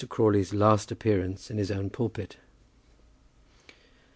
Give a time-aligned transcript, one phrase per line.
[0.09, 2.37] CRAWLEY'S LAST APPEARANCE IN HIS OWN PULPIT.